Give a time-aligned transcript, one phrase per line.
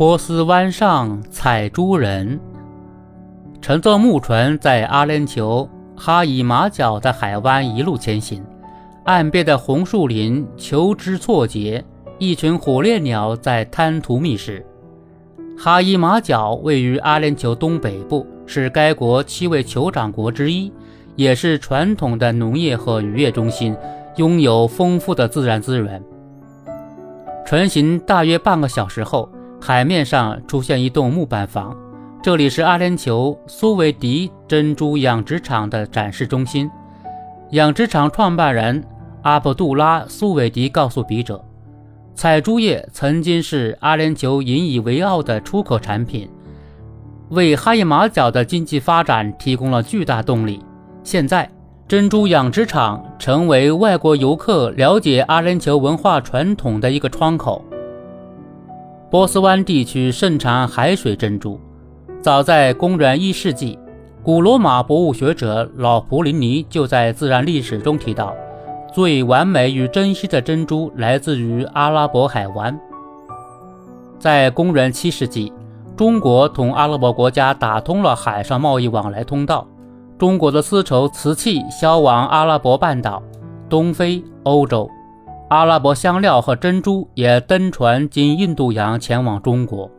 [0.00, 2.40] 波斯湾上采珠人，
[3.60, 8.42] 乘坐木船在阿联酋哈伊马角的海湾一路前行，
[9.04, 11.84] 岸边的红树林求枝错节，
[12.16, 14.64] 一群火烈鸟在滩涂觅食。
[15.58, 20.72] 哈伊马角位于阿联酋东北部，是该国七位酋长国之一，
[21.14, 23.76] 也是传统的农业和渔业中心，
[24.16, 26.02] 拥有丰富的自然资源。
[27.44, 29.28] 船行大约半个小时后。
[29.62, 31.76] 海面上出现一栋木板房，
[32.22, 36.68] 这里是阿联酋苏维迪珍珠养殖场的展示中心。
[37.50, 38.82] 养殖场创办人
[39.22, 41.44] 阿卜杜拉·苏维迪告诉笔者，
[42.14, 46.26] 采珠业曾经是阿联酋引以为傲的出口产品，
[47.28, 50.64] 为哈伊马角的经济发展提供了巨大动力。
[51.04, 51.48] 现在，
[51.86, 57.62] 珍珠养殖场成为外国游客了解阿联酋文化传统的一个窗口。
[59.10, 61.58] 波斯湾地区盛产海水珍珠。
[62.22, 63.76] 早在公元一世纪，
[64.22, 68.32] 古罗马博物学者老普林尼就在《自然历史》中提到，
[68.94, 72.78] 最完美与珍稀的珍珠来自于阿拉伯海湾。
[74.20, 75.52] 在公元七世纪，
[75.96, 79.66] 中国同阿拉伯国家打通了海上贸易往来通道，
[80.20, 83.20] 中国的丝绸、瓷器销往阿拉伯半岛、
[83.68, 84.88] 东非、欧洲。
[85.50, 89.90] 阿拉伯香料和珍珠也登船经印度洋前往中国。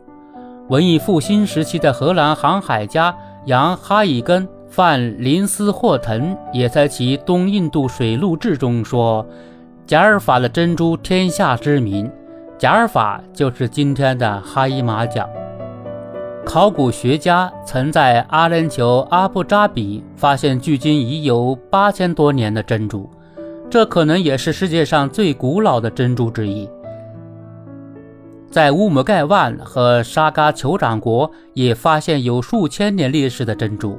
[0.70, 3.14] 文艺复兴时期的荷兰航海家
[3.44, 9.26] 杨哈伊根·范林斯霍滕也在其《东印度水路志》中说
[9.86, 12.10] ：“贾尔法的珍珠天下知名，
[12.56, 15.28] 贾尔法就是今天的哈伊马角。”
[16.46, 23.06] 考古学家曾在阿联酋阿布扎比发现距今已有八千多年的珍珠。
[23.72, 26.68] 这可能也是世界上最古老的珍珠之一。
[28.50, 33.98] 在乌姆盖万和沙嘎酋长国也发现有数千年历史的珍珠。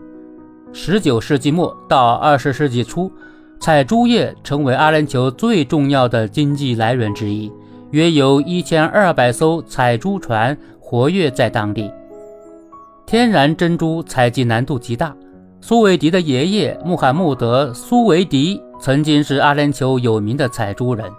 [0.76, 3.12] 19世纪末到20世纪初，
[3.59, 7.52] 采珠业成为阿联酋最重要的经济来源之一，
[7.90, 11.92] 约有一千二百艘采珠船活跃在当地。
[13.08, 15.16] 天然珍珠采集难度极大。
[15.66, 18.62] 苏维迪的爷爷穆罕默德·苏维迪。
[18.81, 21.09] 曾经是阿联酋有名的采珠人。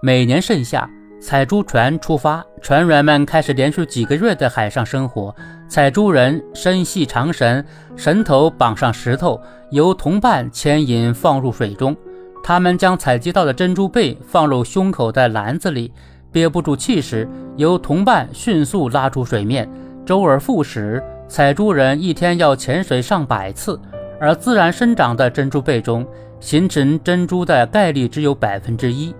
[0.00, 0.88] 每年盛夏，
[1.20, 5.36] 采珠船出发，船员们开始连续几个月的海上生活。
[5.68, 7.62] 采珠人身系长绳，
[7.94, 9.38] 绳头绑上石头，
[9.70, 11.94] 由同伴牵引放入水中。
[12.42, 15.92] 他们将采集到的珍珠贝放入胸口的篮子里，
[16.32, 17.28] 憋不住气时，
[17.58, 19.70] 由同伴迅速拉出水面。
[20.06, 23.80] 周而复始，采珠人一天要潜水上百次。
[24.20, 26.06] 而自然生长的珍珠贝中，
[26.40, 29.14] 形成珍珠的概率只有百分之一。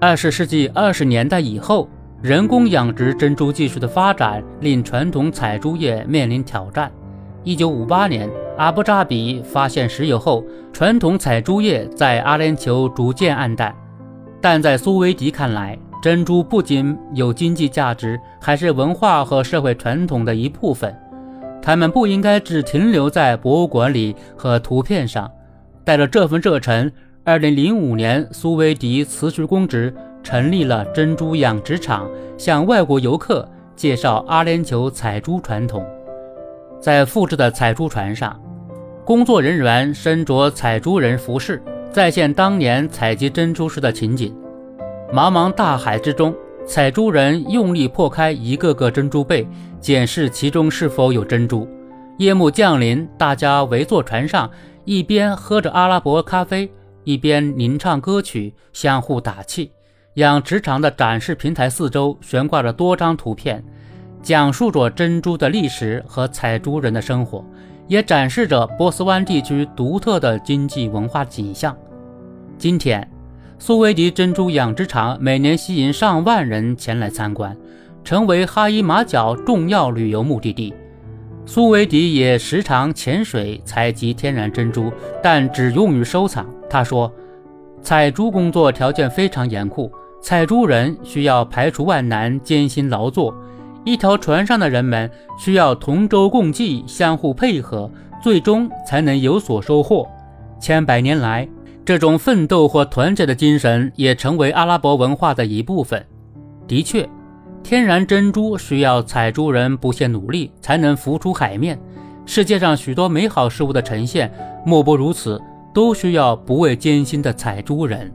[0.00, 1.88] 二十世纪二十年代以后，
[2.22, 6.92] 人工养殖珍珠技术的发展令传统采珠业面临挑战。
[7.42, 13.74] 一九五八年，阿布扎比发现石油后，传统采珠业在阿联酋逐渐暗淡。
[14.40, 20.94] 但在苏维迪看来，珍珠不仅有经济价值，还是文化和社会传统的一部分。
[21.60, 25.30] 他们不应该只停留在博物馆里和图片上。
[25.84, 26.90] 带着这份热忱
[27.24, 29.92] ，2005年，苏维迪辞去公职，
[30.22, 35.84] 成立了珍珠养殖场，向外国游客介绍阿联酋采珠传统。
[36.80, 38.40] 在复制的采珠船上，
[39.04, 41.60] 工作人员身着采珠人服饰，
[41.90, 44.32] 再现当年采集珍珠时的情景。
[45.12, 46.34] 茫茫大海之中。
[46.66, 49.48] 采珠人用力破开一个个珍珠贝，
[49.80, 51.66] 检视其中是否有珍珠。
[52.18, 54.50] 夜幕降临，大家围坐船上，
[54.84, 56.70] 一边喝着阿拉伯咖啡，
[57.04, 59.72] 一边吟唱歌曲，相互打气。
[60.14, 63.64] 养殖场的展示平台四周悬挂着多张图片，
[64.20, 67.42] 讲述着珍珠的历史和采珠人的生活，
[67.86, 71.74] 也展示着波斯湾地区独特的经济文化景象。
[72.58, 73.10] 今天。
[73.60, 77.56] 苏维迪珍珠养殖场每年吸引上万人前来参观，
[78.04, 80.72] 成为哈伊马角重要旅游目的地。
[81.44, 86.46] 苏维迪也时常潜水采集天然珍珠，但只用于收藏。
[86.70, 87.12] 他说
[87.82, 89.90] ：“采珠工作条件非常严酷，
[90.22, 93.34] 采珠人需要排除万难，艰辛劳作。
[93.84, 97.90] 一条船上的人们需要同舟共济，相互配合，
[98.22, 100.08] 最终才能有所收获。
[100.60, 101.46] 千百年来。”
[101.88, 106.04] 这种奋斗或团结的精神也成为阿拉伯文化的一部分。
[106.66, 107.08] 的确，
[107.62, 111.80] 天然珍珠需要采珠人不懈努力才能浮出海面。
[112.26, 114.30] 世界上许多美好事物的呈现，
[114.66, 115.40] 莫不如此，
[115.72, 118.12] 都需要不畏艰辛的采珠人。